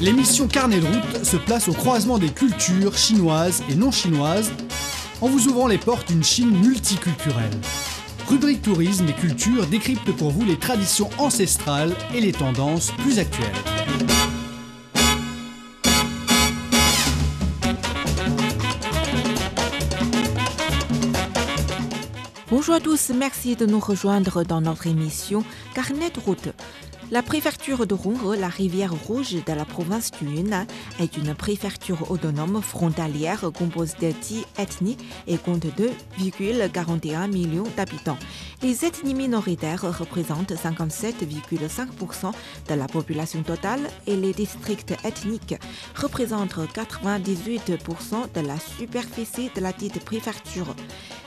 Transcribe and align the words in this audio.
L'émission 0.00 0.48
Carnet 0.48 0.80
de 0.80 0.86
route 0.86 1.24
se 1.24 1.36
place 1.36 1.68
au 1.68 1.72
croisement 1.72 2.18
des 2.18 2.30
cultures 2.30 2.96
chinoises 2.96 3.62
et 3.68 3.74
non 3.74 3.90
chinoises 3.90 4.50
en 5.20 5.28
vous 5.28 5.46
ouvrant 5.48 5.68
les 5.68 5.78
portes 5.78 6.08
d'une 6.08 6.24
Chine 6.24 6.50
multiculturelle. 6.50 7.50
Rubrique 8.28 8.62
tourisme 8.62 9.06
et 9.08 9.12
culture 9.12 9.66
décrypte 9.66 10.10
pour 10.12 10.30
vous 10.30 10.44
les 10.44 10.58
traditions 10.58 11.10
ancestrales 11.18 11.94
et 12.14 12.20
les 12.20 12.32
tendances 12.32 12.90
plus 12.98 13.18
actuelles. 13.18 13.52
Bonjour 22.50 22.74
à 22.74 22.80
tous, 22.80 23.10
merci 23.14 23.56
de 23.56 23.66
nous 23.66 23.80
rejoindre 23.80 24.44
dans 24.44 24.60
notre 24.60 24.86
émission 24.86 25.42
Carnet 25.74 26.10
de 26.10 26.20
route. 26.20 26.48
La 27.10 27.22
préfecture 27.22 27.86
de 27.86 27.94
Ronghe, 27.94 28.38
la 28.38 28.48
rivière 28.48 28.92
rouge 28.92 29.34
de 29.34 29.52
la 29.52 29.64
province 29.64 30.10
du 30.12 30.26
Yunnan, 30.26 30.66
est 30.98 31.16
une 31.16 31.34
préfecture 31.34 32.10
autonome 32.10 32.62
frontalière 32.62 33.50
composée 33.52 33.96
de 34.00 34.10
10 34.12 34.46
ethnies 34.58 34.96
et 35.26 35.36
compte 35.36 35.66
2,41 35.66 37.30
millions 37.30 37.66
d'habitants. 37.76 38.16
Les 38.62 38.84
ethnies 38.84 39.14
minoritaires 39.14 39.98
représentent 39.98 40.52
57,5% 40.52 42.32
de 42.68 42.74
la 42.74 42.86
population 42.86 43.42
totale 43.42 43.80
et 44.06 44.16
les 44.16 44.32
districts 44.32 44.94
ethniques 45.04 45.56
représentent 45.94 46.58
98% 46.58 48.32
de 48.34 48.46
la 48.46 48.58
superficie 48.58 49.50
de 49.54 49.60
la 49.60 49.72
dite 49.72 50.02
préfecture. 50.04 50.74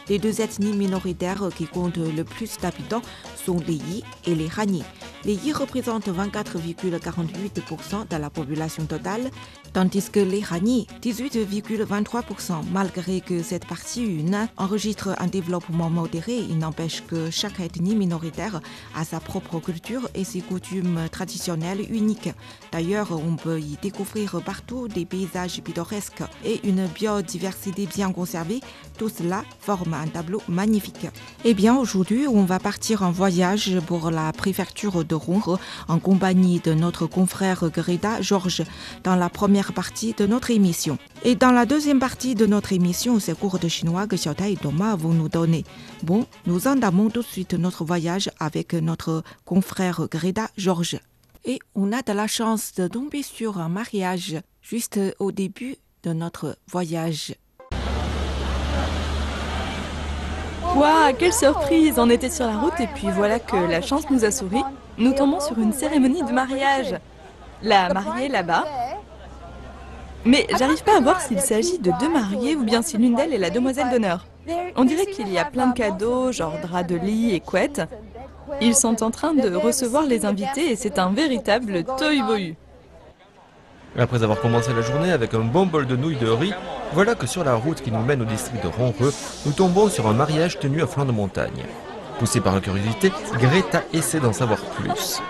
Les 0.07 0.19
deux 0.19 0.41
ethnies 0.41 0.73
minoritaires 0.73 1.49
qui 1.55 1.65
comptent 1.65 1.97
le 1.97 2.23
plus 2.23 2.57
d'habitants 2.61 3.01
sont 3.43 3.57
les 3.67 3.73
Yi 3.73 4.03
et 4.25 4.35
les 4.35 4.49
Hani. 4.55 4.83
Les 5.23 5.33
Yi 5.33 5.51
représentent 5.51 6.07
24,48% 6.07 8.07
de 8.09 8.17
la 8.17 8.29
population 8.29 8.85
totale, 8.85 9.31
tandis 9.75 10.09
que 10.09 10.21
les 10.21 10.41
Hani 10.49 10.87
18,23%. 11.01 12.63
Malgré 12.71 13.19
que 13.19 13.43
cette 13.43 13.65
partie 13.65 14.05
une 14.05 14.47
enregistre 14.55 15.13
un 15.19 15.27
développement 15.27 15.89
modéré, 15.89 16.37
il 16.37 16.59
n'empêche 16.59 17.03
que 17.05 17.29
chaque 17.29 17.59
ethnie 17.59 17.93
minoritaire 17.93 18.61
a 18.95 19.03
sa 19.03 19.19
propre 19.19 19.59
culture 19.59 20.07
et 20.15 20.23
ses 20.23 20.39
coutumes 20.39 21.09
traditionnelles 21.11 21.85
uniques. 21.93 22.29
D'ailleurs, 22.71 23.11
on 23.11 23.35
peut 23.35 23.59
y 23.59 23.77
découvrir 23.81 24.41
partout 24.45 24.87
des 24.87 25.03
paysages 25.03 25.61
pittoresques 25.61 26.23
et 26.45 26.65
une 26.65 26.87
biodiversité 26.87 27.85
bien 27.85 28.13
conservée. 28.13 28.61
Tout 28.97 29.09
cela 29.09 29.43
forme 29.59 29.93
un 29.93 30.07
tableau 30.07 30.41
magnifique. 30.47 31.07
Eh 31.43 31.53
bien, 31.53 31.75
aujourd'hui, 31.75 32.27
on 32.29 32.45
va 32.45 32.59
partir 32.59 33.03
en 33.03 33.11
voyage 33.11 33.77
pour 33.87 34.09
la 34.09 34.31
préfecture 34.31 35.03
de 35.03 35.15
Ronghe 35.15 35.59
en 35.89 35.99
compagnie 35.99 36.61
de 36.61 36.73
notre 36.73 37.07
confrère 37.07 37.69
Greta 37.69 38.21
Georges 38.21 38.63
dans 39.03 39.17
la 39.17 39.27
première 39.27 39.64
partie 39.73 40.13
de 40.13 40.25
notre 40.25 40.51
émission. 40.51 40.97
Et 41.23 41.35
dans 41.35 41.51
la 41.51 41.65
deuxième 41.65 41.99
partie 41.99 42.35
de 42.35 42.45
notre 42.45 42.73
émission, 42.73 43.19
c'est 43.19 43.37
cours 43.37 43.59
de 43.59 43.67
chinois 43.67 44.07
que 44.07 44.15
Xiaotai 44.15 44.53
et 44.53 44.57
Thomas 44.57 44.95
vont 44.95 45.13
nous 45.13 45.29
donner. 45.29 45.63
Bon, 46.03 46.25
nous 46.45 46.67
entamons 46.67 47.09
tout 47.09 47.21
de 47.21 47.27
suite 47.27 47.53
notre 47.53 47.83
voyage 47.83 48.29
avec 48.39 48.73
notre 48.73 49.23
confrère 49.45 50.07
Greta 50.09 50.49
Georges. 50.57 50.99
Et 51.45 51.59
on 51.75 51.91
a 51.91 52.01
de 52.01 52.13
la 52.13 52.27
chance 52.27 52.73
de 52.73 52.87
tomber 52.87 53.21
sur 53.21 53.59
un 53.59 53.69
mariage 53.69 54.37
juste 54.61 54.99
au 55.19 55.31
début 55.31 55.75
de 56.03 56.13
notre 56.13 56.57
voyage. 56.67 57.35
Waouh, 60.75 61.13
quelle 61.17 61.31
surprise 61.31 61.93
On 61.97 62.09
était 62.09 62.29
sur 62.29 62.45
la 62.45 62.57
route 62.57 62.79
et 62.79 62.87
puis 62.87 63.07
voilà 63.09 63.39
que 63.39 63.55
la 63.55 63.81
chance 63.81 64.09
nous 64.09 64.25
a 64.25 64.31
souri. 64.31 64.61
Nous 64.97 65.13
tombons 65.13 65.39
sur 65.39 65.57
une 65.57 65.71
cérémonie 65.71 66.23
de 66.23 66.31
mariage. 66.31 66.99
La 67.61 67.93
mariée 67.93 68.27
là-bas. 68.27 68.65
Mais 70.25 70.47
j'arrive 70.57 70.83
pas 70.83 70.97
à 70.97 70.99
voir 70.99 71.21
s'il 71.21 71.39
s'agit 71.39 71.77
de 71.77 71.91
deux 71.99 72.09
mariés 72.09 72.55
ou 72.55 72.63
bien 72.63 72.81
si 72.81 72.97
l'une 72.97 73.15
d'elles 73.15 73.33
est 73.33 73.37
la 73.37 73.51
demoiselle 73.51 73.89
d'honneur. 73.91 74.25
On 74.75 74.83
dirait 74.83 75.05
qu'il 75.05 75.31
y 75.31 75.37
a 75.37 75.45
plein 75.45 75.67
de 75.67 75.73
cadeaux, 75.73 76.31
genre 76.31 76.57
draps 76.61 76.87
de 76.87 76.95
lit 76.95 77.33
et 77.33 77.39
couettes. 77.39 77.81
Ils 78.61 78.75
sont 78.75 79.03
en 79.03 79.11
train 79.11 79.33
de 79.33 79.55
recevoir 79.55 80.03
les 80.03 80.25
invités 80.25 80.71
et 80.71 80.75
c'est 80.75 80.99
un 80.99 81.09
véritable 81.11 81.83
tohu-bohu. 81.83 82.55
Après 83.97 84.23
avoir 84.23 84.41
commencé 84.41 84.73
la 84.73 84.81
journée 84.81 85.11
avec 85.11 85.33
un 85.33 85.39
bon 85.39 85.65
bol 85.65 85.87
de 85.87 85.95
nouilles 85.95 86.17
de 86.17 86.27
riz, 86.27 86.53
voilà 86.93 87.15
que 87.15 87.27
sur 87.27 87.43
la 87.43 87.55
route 87.55 87.81
qui 87.81 87.91
nous 87.91 88.01
mène 88.01 88.21
au 88.21 88.25
district 88.25 88.61
de 88.61 88.67
Ronreux, 88.67 89.13
nous 89.45 89.53
tombons 89.53 89.89
sur 89.89 90.07
un 90.07 90.13
mariage 90.13 90.59
tenu 90.59 90.81
à 90.81 90.87
flanc 90.87 91.05
de 91.05 91.13
montagne. 91.13 91.63
Poussée 92.19 92.41
par 92.41 92.55
la 92.55 92.61
curiosité, 92.61 93.11
Greta 93.39 93.83
essaie 93.93 94.19
d'en 94.19 94.33
savoir 94.33 94.59
plus. 94.59 95.21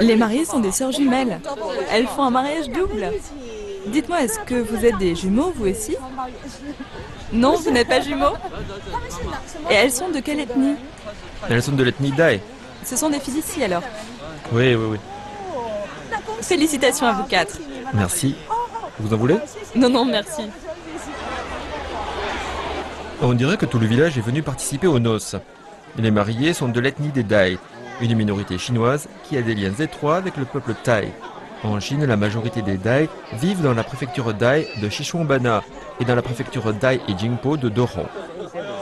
Les 0.00 0.16
mariées 0.16 0.44
sont 0.44 0.60
des 0.60 0.72
sœurs 0.72 0.92
jumelles. 0.92 1.40
Elles 1.90 2.06
font 2.06 2.24
un 2.24 2.30
mariage 2.30 2.68
double. 2.68 3.12
Dites-moi, 3.86 4.22
est-ce 4.22 4.38
que 4.40 4.54
vous 4.56 4.84
êtes 4.84 4.98
des 4.98 5.14
jumeaux, 5.14 5.52
vous 5.54 5.68
aussi 5.68 5.96
Non, 7.32 7.56
vous 7.56 7.70
n'êtes 7.70 7.88
pas 7.88 8.00
jumeaux 8.00 8.34
Et 9.70 9.74
elles 9.74 9.92
sont 9.92 10.08
de 10.10 10.20
quelle 10.20 10.40
ethnie 10.40 10.74
Elles 11.48 11.62
sont 11.62 11.72
de 11.72 11.82
l'ethnie 11.82 12.12
Dai. 12.12 12.40
Ce 12.84 12.96
sont 12.96 13.10
des 13.10 13.20
filles 13.20 13.38
ici 13.38 13.62
alors 13.62 13.82
Oui, 14.52 14.74
oui, 14.74 14.84
oui. 14.92 14.98
Félicitations 16.42 17.06
à 17.06 17.12
vous 17.12 17.24
quatre. 17.24 17.58
Merci. 17.94 18.34
Vous 18.98 19.12
en 19.12 19.16
voulez 19.16 19.36
Non, 19.74 19.88
non, 19.88 20.04
merci. 20.04 20.42
On 23.20 23.32
dirait 23.32 23.56
que 23.56 23.66
tout 23.66 23.78
le 23.78 23.86
village 23.86 24.16
est 24.16 24.22
venu 24.22 24.42
participer 24.42 24.86
aux 24.86 24.98
noces. 24.98 25.36
Les 25.96 26.10
mariés 26.10 26.52
sont 26.52 26.68
de 26.68 26.80
l'ethnie 26.80 27.08
des 27.08 27.22
Dai, 27.22 27.58
une 28.00 28.14
minorité 28.14 28.58
chinoise 28.58 29.08
qui 29.24 29.36
a 29.36 29.42
des 29.42 29.54
liens 29.54 29.74
étroits 29.74 30.16
avec 30.16 30.36
le 30.36 30.44
peuple 30.44 30.74
Thaï. 30.84 31.08
En 31.64 31.80
Chine, 31.80 32.04
la 32.04 32.16
majorité 32.16 32.62
des 32.62 32.76
Dai 32.76 33.08
vivent 33.32 33.62
dans 33.62 33.74
la 33.74 33.82
préfecture 33.82 34.32
Dai 34.34 34.68
de 34.80 34.88
Sichuanbana 34.88 35.62
et 35.98 36.04
dans 36.04 36.14
la 36.14 36.22
préfecture 36.22 36.72
Dai 36.72 37.00
et 37.08 37.18
Jingpo 37.18 37.56
de 37.56 37.68
Doron. 37.68 38.06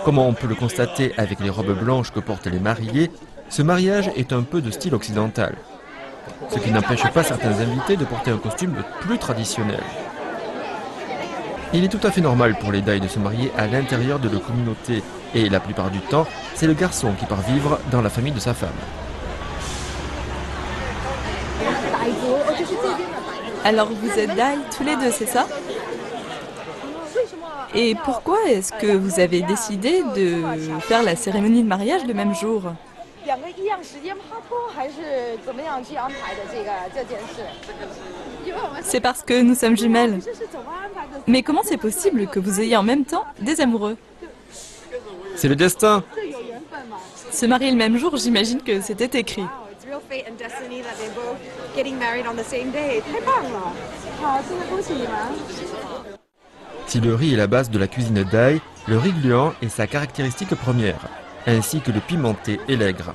Comme 0.05 0.19
on 0.19 0.35
peut 0.35 0.47
le 0.47 0.55
constater 0.55 1.13
avec 1.17 1.41
les 1.41 1.49
robes 1.49 1.79
blanches 1.79 2.13
que 2.13 2.21
portent 2.21 2.47
les 2.47 2.61
mariés, 2.61 3.11
ce 3.49 3.63
mariage 3.63 4.11
est 4.17 4.33
un 4.33 4.43
peu 4.43 4.61
de 4.61 4.71
style 4.71 4.95
occidental. 4.95 5.57
Ce 6.51 6.59
qui 6.59 6.71
n'empêche 6.71 7.11
pas 7.13 7.23
certains 7.23 7.61
invités 7.61 7.97
de 7.97 8.05
porter 8.05 8.31
un 8.31 8.39
costume 8.39 8.75
plus 9.01 9.19
traditionnel. 9.19 9.83
Il 11.73 11.85
est 11.85 11.89
tout 11.89 12.07
à 12.07 12.11
fait 12.11 12.21
normal 12.21 12.57
pour 12.59 12.73
les 12.73 12.83
Dai 12.83 13.01
de 13.01 13.09
se 13.09 13.19
marier 13.19 13.51
à 13.57 13.67
l'intérieur 13.67 14.19
de 14.19 14.29
leur 14.29 14.43
communauté 14.43 15.03
et 15.35 15.49
la 15.49 15.61
plupart 15.61 15.91
du 15.91 16.01
temps, 16.01 16.27
c'est 16.55 16.67
le 16.67 16.75
garçon 16.75 17.13
qui 17.19 17.27
part 17.27 17.43
vivre 17.43 17.79
dans 17.91 18.03
la 18.03 18.11
famille 18.11 18.33
de 18.33 18.41
sa 18.41 18.55
femme. 18.55 18.71
Alors 23.65 23.89
vous 23.89 24.19
êtes 24.19 24.35
Dai 24.35 24.59
tous 24.77 24.85
les 24.85 24.97
deux, 24.97 25.11
c'est 25.11 25.27
ça? 25.27 25.47
Et 27.75 27.95
pourquoi 28.05 28.39
est-ce 28.47 28.73
que 28.73 28.97
vous 28.97 29.21
avez 29.21 29.43
décidé 29.43 30.03
de 30.15 30.81
faire 30.81 31.03
la 31.03 31.17
cérémonie 31.17 31.63
de 31.63 31.69
mariage 31.69 32.07
le 32.07 32.15
même 32.15 32.35
jour? 32.35 32.63
C'est 38.83 39.01
parce 39.01 39.23
que 39.23 39.43
nous 39.43 39.55
sommes 39.55 39.77
jumelles. 39.77 40.21
Mais 41.27 41.43
comment 41.43 41.63
c'est 41.65 41.77
possible 41.77 42.29
que 42.29 42.39
vous 42.39 42.61
ayez 42.61 42.77
en 42.77 42.85
même 42.85 43.05
temps 43.05 43.25
des 43.41 43.61
amoureux? 43.61 43.97
C'est 45.37 45.49
le 45.49 45.57
destin. 45.57 46.03
Se 47.31 47.47
marier 47.47 47.71
le 47.71 47.77
même 47.77 47.99
jour, 47.99 48.17
j'imagine 48.17 48.63
que 48.63 48.81
c'était 48.81 49.19
écrit. 49.19 49.45
Si 56.87 57.01
le 57.01 57.15
riz 57.15 57.35
est 57.35 57.37
la 57.37 57.47
base 57.47 57.71
de 57.71 57.79
la 57.79 57.87
cuisine 57.87 58.25
d'ail, 58.25 58.61
le 58.89 58.99
riz 58.99 59.13
gluant 59.13 59.53
est 59.61 59.69
sa 59.69 59.87
caractéristique 59.87 60.55
première, 60.55 61.09
ainsi 61.47 61.81
que 61.81 61.91
le 61.91 62.01
pimenté 62.01 62.59
et 62.69 62.77
l'aigre. 62.77 63.15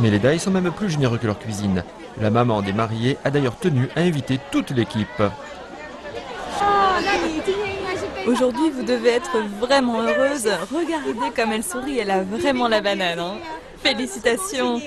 Mais 0.00 0.10
les 0.10 0.18
Dai 0.18 0.38
sont 0.38 0.50
même 0.50 0.72
plus 0.72 0.88
généreux 0.88 1.18
que 1.18 1.26
leur 1.26 1.38
cuisine. 1.38 1.84
La 2.20 2.30
maman 2.30 2.62
des 2.62 2.72
mariés 2.72 3.18
a 3.24 3.30
d'ailleurs 3.30 3.58
tenu 3.58 3.88
à 3.96 4.00
inviter 4.00 4.38
toute 4.50 4.70
l'équipe. 4.70 5.22
Aujourd'hui, 8.26 8.70
vous 8.70 8.82
devez 8.82 9.10
être 9.10 9.38
vraiment 9.60 10.00
heureuse. 10.00 10.48
Regardez 10.72 11.30
comme 11.34 11.52
elle 11.52 11.64
sourit, 11.64 11.98
elle 11.98 12.10
a 12.10 12.22
vraiment 12.22 12.68
la 12.68 12.80
banane. 12.80 13.18
hein. 13.18 13.34
Félicitations. 13.82 14.80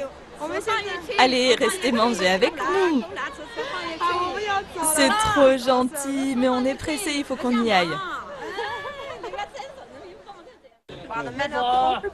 Allez, 1.17 1.55
restez 1.55 1.91
manger 1.91 2.27
avec 2.29 2.53
nous. 2.55 3.03
C'est 4.95 5.09
trop 5.09 5.57
gentil, 5.57 6.35
mais 6.37 6.47
on 6.49 6.63
est 6.65 6.75
pressé, 6.75 7.11
il 7.15 7.23
faut 7.23 7.35
qu'on 7.35 7.63
y 7.63 7.71
aille. 7.71 7.89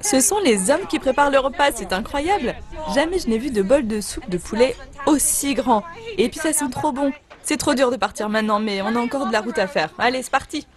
Ce 0.01 0.19
sont 0.19 0.39
les 0.39 0.69
hommes 0.69 0.85
qui 0.87 0.99
préparent 0.99 1.31
le 1.31 1.39
repas, 1.39 1.71
c'est 1.73 1.93
incroyable. 1.93 2.55
Jamais 2.93 3.19
je 3.19 3.27
n'ai 3.27 3.37
vu 3.37 3.49
de 3.51 3.61
bol 3.61 3.87
de 3.87 4.01
soupe 4.01 4.29
de 4.29 4.37
poulet 4.37 4.75
aussi 5.05 5.53
grand. 5.53 5.83
Et 6.17 6.29
puis 6.29 6.39
ça 6.39 6.53
sent 6.53 6.69
trop 6.71 6.91
bon. 6.91 7.11
C'est 7.43 7.57
trop 7.57 7.73
dur 7.73 7.89
de 7.91 7.95
partir 7.95 8.29
maintenant, 8.29 8.59
mais 8.59 8.81
on 8.81 8.95
a 8.95 8.99
encore 8.99 9.25
de 9.27 9.31
la 9.31 9.41
route 9.41 9.57
à 9.57 9.67
faire. 9.67 9.89
Allez, 9.97 10.21
c'est 10.21 10.31
parti. 10.31 10.67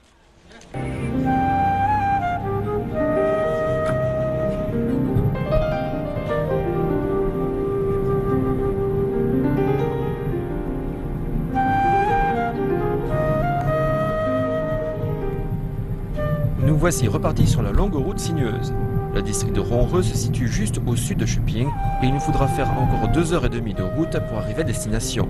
Voici 16.85 17.09
repartis 17.09 17.47
sur 17.47 17.63
la 17.63 17.73
longue 17.73 17.95
route 17.95 18.19
sinueuse. 18.19 18.75
Le 19.15 19.23
district 19.23 19.55
de 19.55 19.61
Ronreux 19.61 20.03
se 20.03 20.15
situe 20.15 20.49
juste 20.49 20.83
au 20.87 20.97
sud 20.97 21.17
de 21.17 21.25
Chuping 21.25 21.67
et 22.03 22.07
il 22.07 22.13
nous 22.13 22.21
faudra 22.21 22.47
faire 22.47 22.71
encore 22.73 23.09
deux 23.09 23.33
heures 23.33 23.47
et 23.47 23.49
demie 23.49 23.73
de 23.73 23.83
route 23.83 24.19
pour 24.29 24.37
arriver 24.37 24.61
à 24.61 24.65
destination. 24.65 25.27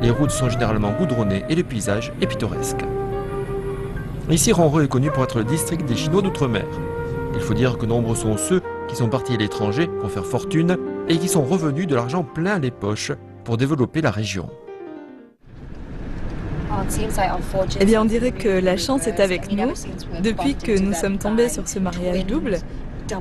Les 0.00 0.08
routes 0.08 0.30
sont 0.30 0.48
généralement 0.48 0.92
goudronnées 0.92 1.44
et 1.50 1.54
le 1.54 1.62
paysage 1.62 2.10
est 2.22 2.26
pittoresque. 2.26 2.86
Ici, 4.30 4.50
Ronreux 4.50 4.84
est 4.84 4.88
connu 4.88 5.10
pour 5.10 5.24
être 5.24 5.36
le 5.36 5.44
district 5.44 5.84
des 5.84 5.94
Chinois 5.94 6.22
d'outre-mer. 6.22 6.64
Il 7.34 7.40
faut 7.42 7.52
dire 7.52 7.76
que 7.76 7.84
nombreux 7.84 8.16
sont 8.16 8.38
ceux 8.38 8.62
qui 8.88 8.96
sont 8.96 9.10
partis 9.10 9.34
à 9.34 9.36
l'étranger 9.36 9.88
pour 10.00 10.10
faire 10.10 10.24
fortune 10.24 10.78
et 11.06 11.18
qui 11.18 11.28
sont 11.28 11.44
revenus 11.44 11.86
de 11.86 11.96
l'argent 11.96 12.24
plein 12.24 12.58
les 12.58 12.70
poches 12.70 13.12
pour 13.44 13.58
développer 13.58 14.00
la 14.00 14.10
région. 14.10 14.48
Eh 17.80 17.84
bien, 17.84 18.02
on 18.02 18.04
dirait 18.04 18.32
que 18.32 18.48
la 18.48 18.76
chance 18.76 19.06
est 19.06 19.20
avec 19.20 19.52
nous. 19.52 19.72
Depuis 20.22 20.54
que 20.54 20.78
nous 20.78 20.92
sommes 20.92 21.18
tombés 21.18 21.48
sur 21.48 21.66
ce 21.68 21.78
mariage 21.78 22.26
double, 22.26 22.58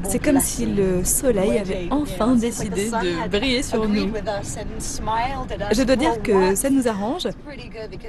c'est 0.03 0.19
comme 0.19 0.39
si 0.39 0.65
le 0.65 1.03
soleil 1.03 1.57
avait 1.59 1.87
enfin 1.91 2.35
décidé 2.35 2.89
de 2.89 3.29
briller 3.29 3.63
sur 3.63 3.87
nous. 3.87 4.11
Je 5.71 5.83
dois 5.83 5.95
dire 5.95 6.21
que 6.21 6.55
ça 6.55 6.69
nous 6.69 6.87
arrange 6.87 7.27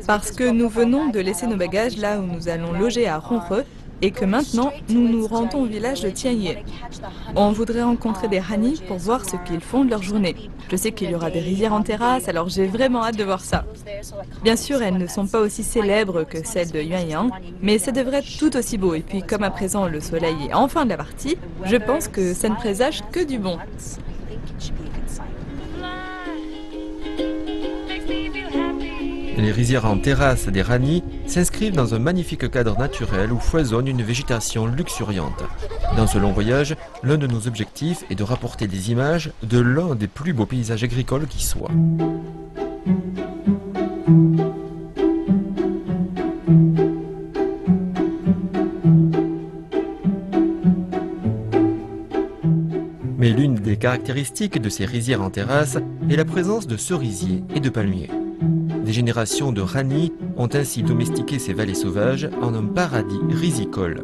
parce 0.07 0.33
que 0.33 0.51
nous 0.51 0.69
venons 0.69 1.09
de 1.09 1.21
laisser 1.21 1.47
nos 1.47 1.57
bagages 1.57 1.97
là 1.97 2.19
où 2.19 2.23
nous 2.23 2.49
allons 2.49 2.73
loger 2.73 3.09
à 3.09 3.19
Ronreux 3.19 3.65
et 4.03 4.11
que 4.11 4.25
maintenant 4.25 4.73
nous 4.89 5.09
nous 5.09 5.27
rendons 5.27 5.63
au 5.63 5.67
village 5.67 6.03
de 6.03 6.11
Tianye. 6.11 6.59
On 7.37 7.53
voudrait 7.53 7.83
rencontrer 7.83 8.29
des 8.29 8.41
Hani 8.51 8.81
pour 8.87 8.99
voir 8.99 9.25
ce 9.25 9.37
qu'ils 9.47 9.61
font 9.61 9.85
de 9.85 9.91
leur 9.91 10.03
journée. 10.03 10.37
Je 10.71 10.77
sais 10.77 10.93
qu'il 10.93 11.11
y 11.11 11.15
aura 11.15 11.31
des 11.31 11.41
rivières 11.41 11.73
en 11.73 11.83
terrasse, 11.83 12.29
alors 12.29 12.49
j'ai 12.49 12.67
vraiment 12.67 13.05
hâte 13.05 13.17
de 13.17 13.25
voir 13.25 13.41
ça. 13.41 13.65
Bien 14.43 14.57
sûr, 14.57 14.83
elles 14.83 14.99
ne 14.99 15.07
sont 15.07 15.27
pas 15.27 15.41
aussi 15.41 15.63
célèbres 15.63 16.25
que 16.25 16.47
celles 16.47 16.71
de 16.71 16.81
Yuanyang, 16.81 17.31
mais 17.63 17.79
ça 17.79 17.93
devrait 17.93 18.19
être 18.19 18.39
tout 18.39 18.57
aussi 18.57 18.79
beau. 18.79 18.95
Et 18.95 19.01
puis, 19.01 19.23
comme 19.23 19.43
à 19.43 19.51
présent 19.51 19.87
le 19.87 20.01
soleil 20.01 20.37
est 20.49 20.55
enfin 20.55 20.85
de 20.85 20.91
la 20.91 20.97
partie, 20.97 21.37
je 21.65 21.77
pense 21.77 22.09
que 22.09 22.35
ça 22.35 22.49
ne 22.49 22.55
présage 22.55 23.03
que 23.13 23.25
du 23.25 23.39
bon. 23.39 23.59
Les 29.39 29.53
rizières 29.53 29.85
en 29.85 29.97
terrasse 29.97 30.49
des 30.49 30.63
Rani 30.63 31.05
s'inscrivent 31.27 31.77
dans 31.77 31.95
un 31.95 32.01
magnifique 32.01 32.51
cadre 32.51 32.77
naturel 32.77 33.33
où 33.33 33.39
foisonne 33.39 33.87
une 33.87 34.03
végétation 34.03 34.67
luxuriante. 34.67 35.45
Dans 35.97 36.09
ce 36.09 36.19
long 36.19 36.33
voyage, 36.33 36.75
l'un 37.05 37.19
de 37.19 37.29
nos 37.29 37.47
objectifs 37.47 38.03
est 38.11 38.17
de 38.17 38.25
rapporter 38.25 38.67
des 38.67 38.91
images 38.91 39.31
de 39.45 39.61
l'un 39.61 39.95
des 39.95 40.09
plus 40.09 40.33
beaux 40.33 40.45
paysages 40.45 40.83
agricoles 40.83 41.29
qui 41.29 41.45
soient. 41.45 41.71
Mais 53.17 53.31
l'une 53.31 53.55
des 53.55 53.77
caractéristiques 53.77 54.61
de 54.61 54.69
ces 54.69 54.85
rizières 54.85 55.23
en 55.23 55.31
terrasse 55.31 55.79
est 56.11 56.17
la 56.17 56.25
présence 56.25 56.67
de 56.67 56.77
cerisiers 56.77 57.45
et 57.55 57.61
de 57.61 57.71
palmiers. 57.71 58.11
Des 58.89 58.95
générations 58.95 59.53
de 59.53 59.61
Rani 59.61 60.15
ont 60.39 60.49
ainsi 60.55 60.83
domestiqué 60.83 61.39
ces 61.39 61.53
vallées 61.53 61.75
sauvages 61.75 62.27
en 62.41 62.55
un 62.55 62.65
paradis 62.65 63.21
risicole. 63.29 64.03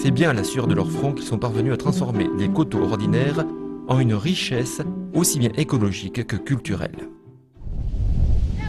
C'est 0.00 0.12
bien 0.12 0.30
à 0.30 0.32
la 0.32 0.44
sueur 0.44 0.68
de 0.68 0.74
leur 0.74 0.88
front 0.88 1.12
qu'ils 1.12 1.26
sont 1.26 1.40
parvenus 1.40 1.74
à 1.74 1.76
transformer 1.76 2.28
des 2.38 2.48
coteaux 2.48 2.84
ordinaires 2.84 3.44
en 3.88 3.98
une 3.98 4.14
richesse 4.14 4.80
aussi 5.12 5.40
bien 5.40 5.50
écologique 5.56 6.24
que 6.24 6.36
culturelle. 6.36 7.08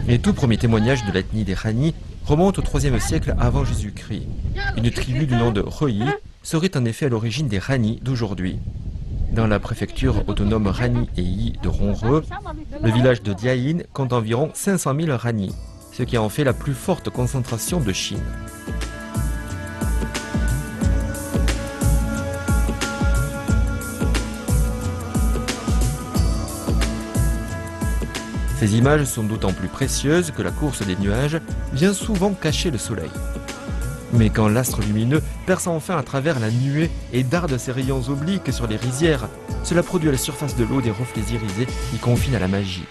Les 0.08 0.18
tout 0.18 0.32
premiers 0.32 0.58
témoignages 0.58 1.06
de 1.06 1.12
l'ethnie 1.12 1.44
des 1.44 1.54
Rani 1.54 1.94
remontent 2.24 2.60
au 2.60 2.78
IIIe 2.80 3.00
siècle 3.00 3.36
avant 3.38 3.64
Jésus-Christ. 3.64 4.26
Une 4.76 4.90
tribu 4.90 5.26
du 5.26 5.36
nom 5.36 5.52
de 5.52 5.60
Roi 5.60 6.18
serait 6.42 6.76
en 6.76 6.84
effet 6.84 7.06
à 7.06 7.10
l'origine 7.10 7.46
des 7.46 7.60
Rani 7.60 8.00
d'aujourd'hui. 8.02 8.58
Dans 9.32 9.46
la 9.46 9.58
préfecture 9.58 10.28
autonome 10.28 10.66
Rani 10.66 11.08
et 11.16 11.22
Yi 11.22 11.54
de 11.62 11.68
Ronreux, 11.68 12.22
le 12.82 12.90
village 12.90 13.22
de 13.22 13.32
Diayin 13.32 13.78
compte 13.94 14.12
environ 14.12 14.50
500 14.52 14.94
000 15.00 15.16
Rani, 15.16 15.54
ce 15.90 16.02
qui 16.02 16.18
en 16.18 16.28
fait 16.28 16.44
la 16.44 16.52
plus 16.52 16.74
forte 16.74 17.08
concentration 17.08 17.80
de 17.80 17.92
Chine. 17.94 18.20
Ces 28.58 28.76
images 28.76 29.04
sont 29.06 29.24
d'autant 29.24 29.54
plus 29.54 29.68
précieuses 29.68 30.30
que 30.30 30.42
la 30.42 30.50
course 30.50 30.86
des 30.86 30.96
nuages 30.96 31.40
vient 31.72 31.94
souvent 31.94 32.34
cacher 32.34 32.70
le 32.70 32.76
soleil. 32.76 33.10
Mais 34.12 34.28
quand 34.28 34.48
l'astre 34.48 34.82
lumineux 34.82 35.22
perce 35.42 35.66
enfin 35.66 35.96
à 35.96 36.02
travers 36.02 36.40
la 36.40 36.50
nuée 36.50 36.90
et 37.12 37.22
darde 37.22 37.56
ses 37.58 37.72
rayons 37.72 38.02
obliques 38.08 38.52
sur 38.52 38.66
les 38.66 38.76
rizières, 38.76 39.28
cela 39.64 39.82
produit 39.82 40.08
à 40.08 40.12
la 40.12 40.18
surface 40.18 40.56
de 40.56 40.64
l'eau 40.64 40.80
des 40.80 40.90
reflets 40.90 41.34
irisés 41.34 41.66
qui 41.90 41.98
confinent 41.98 42.36
à 42.36 42.40
la 42.40 42.48
magie. 42.48 42.86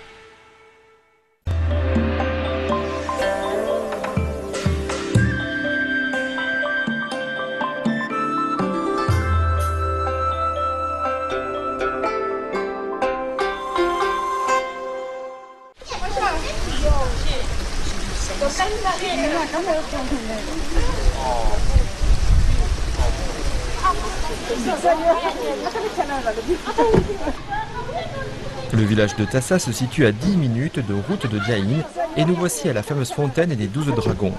Le 28.73 28.83
village 28.83 29.15
de 29.15 29.25
Tassa 29.25 29.59
se 29.59 29.71
situe 29.71 30.05
à 30.05 30.11
10 30.11 30.37
minutes 30.37 30.79
de 30.79 30.93
route 30.93 31.27
de 31.27 31.39
Diaïn 31.39 31.83
et 32.15 32.25
nous 32.25 32.35
voici 32.35 32.69
à 32.69 32.73
la 32.73 32.83
fameuse 32.83 33.11
fontaine 33.11 33.53
des 33.53 33.67
douze 33.67 33.93
dragons. 33.93 34.33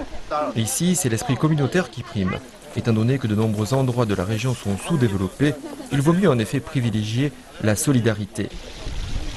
Ici, 0.57 0.97
c'est 0.97 1.09
l'esprit 1.09 1.37
communautaire 1.37 1.91
qui 1.91 2.03
prime. 2.03 2.39
Étant 2.75 2.93
donné 2.93 3.19
que 3.19 3.27
de 3.27 3.35
nombreux 3.35 3.75
endroits 3.75 4.07
de 4.07 4.15
la 4.15 4.25
région 4.25 4.55
sont 4.55 4.79
sous-développés, 4.79 5.55
il 5.93 6.01
vaut 6.01 6.15
mieux 6.15 6.31
en 6.31 6.39
effet 6.39 6.61
privilégier 6.61 7.33
la 7.63 7.77
solidarité. 7.77 8.49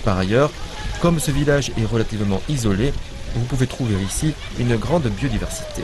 Par 0.05 0.17
ailleurs, 0.17 0.51
comme 1.01 1.19
ce 1.19 1.31
village 1.31 1.71
est 1.77 1.85
relativement 1.85 2.41
isolé, 2.47 2.93
vous 3.35 3.45
pouvez 3.45 3.67
trouver 3.67 3.95
ici 4.01 4.33
une 4.59 4.77
grande 4.77 5.07
biodiversité. 5.07 5.83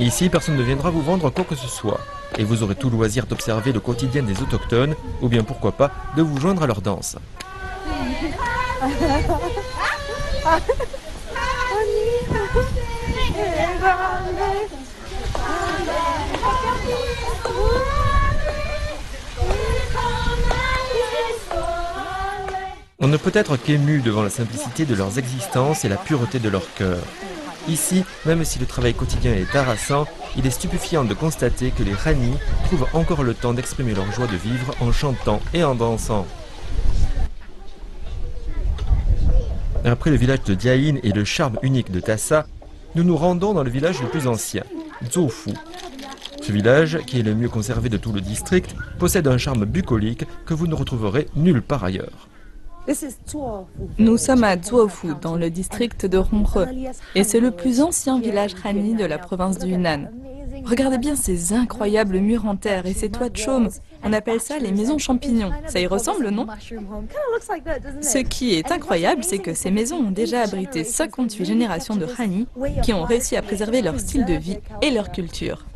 Ici, 0.00 0.28
personne 0.28 0.56
ne 0.56 0.62
viendra 0.62 0.90
vous 0.90 1.02
vendre 1.02 1.28
quoi 1.30 1.44
que 1.44 1.56
ce 1.56 1.66
soit, 1.66 2.00
et 2.38 2.44
vous 2.44 2.62
aurez 2.62 2.76
tout 2.76 2.88
loisir 2.88 3.26
d'observer 3.26 3.72
le 3.72 3.80
quotidien 3.80 4.22
des 4.22 4.40
autochtones, 4.40 4.94
ou 5.20 5.28
bien 5.28 5.42
pourquoi 5.42 5.72
pas 5.72 5.90
de 6.16 6.22
vous 6.22 6.38
joindre 6.38 6.62
à 6.62 6.66
leur 6.68 6.80
danse. 6.82 7.16
On 23.00 23.08
ne 23.08 23.16
peut 23.16 23.32
être 23.34 23.56
qu'ému 23.56 24.00
devant 24.00 24.22
la 24.22 24.30
simplicité 24.30 24.84
de 24.84 24.94
leurs 24.94 25.18
existences 25.18 25.84
et 25.84 25.88
la 25.88 25.96
pureté 25.96 26.38
de 26.38 26.48
leur 26.48 26.72
cœur. 26.74 26.98
Ici, 27.68 28.04
même 28.24 28.44
si 28.44 28.58
le 28.58 28.66
travail 28.66 28.94
quotidien 28.94 29.34
est 29.34 29.54
harassant, 29.54 30.06
il 30.36 30.46
est 30.46 30.50
stupéfiant 30.50 31.04
de 31.04 31.12
constater 31.14 31.70
que 31.70 31.82
les 31.82 31.92
Rani 31.92 32.32
trouvent 32.64 32.86
encore 32.94 33.22
le 33.22 33.34
temps 33.34 33.52
d'exprimer 33.52 33.94
leur 33.94 34.10
joie 34.12 34.26
de 34.26 34.36
vivre 34.36 34.74
en 34.80 34.90
chantant 34.90 35.40
et 35.52 35.62
en 35.64 35.74
dansant. 35.74 36.26
Après 39.84 40.10
le 40.10 40.16
village 40.16 40.42
de 40.44 40.54
Diaïn 40.54 40.98
et 41.02 41.12
le 41.12 41.24
charme 41.24 41.58
unique 41.62 41.92
de 41.92 42.00
Tassa, 42.00 42.46
nous 42.94 43.04
nous 43.04 43.16
rendons 43.16 43.52
dans 43.52 43.62
le 43.62 43.70
village 43.70 44.00
le 44.00 44.08
plus 44.08 44.26
ancien, 44.26 44.64
Zoufu. 45.12 45.50
Ce 46.40 46.52
village, 46.52 46.98
qui 47.06 47.20
est 47.20 47.22
le 47.22 47.34
mieux 47.34 47.48
conservé 47.48 47.90
de 47.90 47.98
tout 47.98 48.12
le 48.12 48.22
district, 48.22 48.74
possède 48.98 49.28
un 49.28 49.38
charme 49.38 49.66
bucolique 49.66 50.24
que 50.46 50.54
vous 50.54 50.66
ne 50.66 50.74
retrouverez 50.74 51.28
nulle 51.36 51.62
part 51.62 51.84
ailleurs. 51.84 52.27
Nous 53.98 54.16
sommes 54.16 54.44
à 54.44 54.56
Zhuofu, 54.60 55.08
dans 55.20 55.36
le 55.36 55.50
district 55.50 56.06
de 56.06 56.18
Honghe, 56.18 56.66
et 57.14 57.24
c'est 57.24 57.40
le 57.40 57.50
plus 57.50 57.80
ancien 57.80 58.18
village 58.18 58.54
Hani 58.64 58.94
de 58.94 59.04
la 59.04 59.18
province 59.18 59.58
du 59.58 59.72
Yunnan. 59.72 60.10
Regardez 60.64 60.98
bien 60.98 61.14
ces 61.14 61.52
incroyables 61.52 62.18
murs 62.18 62.46
en 62.46 62.56
terre 62.56 62.86
et 62.86 62.94
ces 62.94 63.10
toits 63.10 63.28
de 63.28 63.36
chaume. 63.36 63.68
On 64.02 64.12
appelle 64.12 64.40
ça 64.40 64.58
les 64.58 64.72
maisons 64.72 64.98
champignons. 64.98 65.50
Ça 65.66 65.80
y 65.80 65.86
ressemble, 65.86 66.30
non? 66.30 66.46
Ce 68.00 68.18
qui 68.18 68.54
est 68.54 68.72
incroyable, 68.72 69.24
c'est 69.24 69.38
que 69.38 69.54
ces 69.54 69.70
maisons 69.70 69.96
ont 69.96 70.10
déjà 70.10 70.42
abrité 70.42 70.84
58 70.84 71.44
générations 71.44 71.96
de 71.96 72.06
Hani 72.18 72.46
qui 72.82 72.92
ont 72.92 73.04
réussi 73.04 73.36
à 73.36 73.42
préserver 73.42 73.82
leur 73.82 73.98
style 74.00 74.24
de 74.24 74.34
vie 74.34 74.58
et 74.82 74.90
leur 74.90 75.12
culture. 75.12 75.66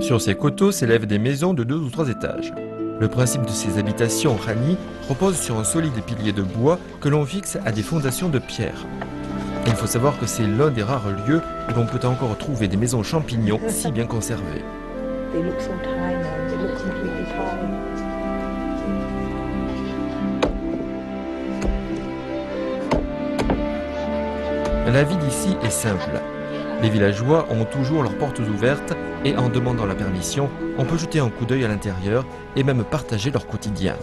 Sur 0.00 0.20
ces 0.20 0.34
coteaux 0.34 0.72
s'élèvent 0.72 1.06
des 1.06 1.18
maisons 1.18 1.54
de 1.54 1.64
deux 1.64 1.76
ou 1.76 1.88
trois 1.88 2.08
étages. 2.08 2.52
Le 3.00 3.08
principe 3.08 3.42
de 3.42 3.50
ces 3.50 3.78
habitations 3.78 4.36
rani 4.36 4.76
repose 5.08 5.36
sur 5.36 5.58
un 5.58 5.64
solide 5.64 6.02
pilier 6.06 6.32
de 6.32 6.42
bois 6.42 6.78
que 7.00 7.08
l'on 7.08 7.24
fixe 7.24 7.58
à 7.64 7.72
des 7.72 7.82
fondations 7.82 8.28
de 8.28 8.38
pierre. 8.38 8.86
Il 9.66 9.72
faut 9.72 9.86
savoir 9.86 10.18
que 10.18 10.26
c'est 10.26 10.46
l'un 10.46 10.70
des 10.70 10.82
rares 10.82 11.10
lieux 11.26 11.40
où 11.68 11.74
l'on 11.74 11.86
peut 11.86 12.06
encore 12.06 12.36
trouver 12.38 12.68
des 12.68 12.76
maisons 12.76 13.02
champignons 13.02 13.60
si 13.68 13.90
bien 13.90 14.06
conservées. 14.06 14.64
La 24.92 25.04
vie 25.04 25.16
d'ici 25.16 25.56
est 25.62 25.70
simple. 25.70 26.20
Les 26.82 26.90
villageois 26.90 27.46
ont 27.50 27.64
toujours 27.64 28.02
leurs 28.02 28.18
portes 28.18 28.38
ouvertes 28.38 28.94
et 29.24 29.36
en 29.36 29.48
demandant 29.48 29.86
la 29.86 29.94
permission, 29.94 30.50
on 30.78 30.84
peut 30.84 30.98
jeter 30.98 31.18
un 31.18 31.30
coup 31.30 31.46
d'œil 31.46 31.64
à 31.64 31.68
l'intérieur 31.68 32.26
et 32.54 32.62
même 32.62 32.84
partager 32.84 33.30
leur 33.30 33.46
quotidien. 33.46 33.96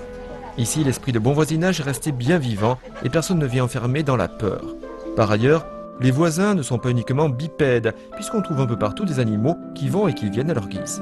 Ici, 0.57 0.83
l'esprit 0.83 1.11
de 1.11 1.19
bon 1.19 1.33
voisinage 1.33 1.79
est 1.79 1.83
resté 1.83 2.11
bien 2.11 2.37
vivant 2.37 2.77
et 3.03 3.09
personne 3.09 3.39
ne 3.39 3.45
vit 3.45 3.61
enfermé 3.61 4.03
dans 4.03 4.15
la 4.15 4.27
peur. 4.27 4.75
Par 5.15 5.31
ailleurs, 5.31 5.65
les 5.99 6.11
voisins 6.11 6.55
ne 6.55 6.63
sont 6.63 6.79
pas 6.79 6.89
uniquement 6.89 7.29
bipèdes, 7.29 7.93
puisqu'on 8.15 8.41
trouve 8.41 8.59
un 8.59 8.65
peu 8.65 8.77
partout 8.77 9.05
des 9.05 9.19
animaux 9.19 9.57
qui 9.75 9.89
vont 9.89 10.07
et 10.07 10.13
qui 10.13 10.29
viennent 10.29 10.49
à 10.49 10.55
leur 10.55 10.67
guise. 10.67 11.01